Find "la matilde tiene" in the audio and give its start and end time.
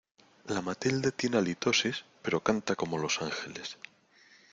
0.47-1.37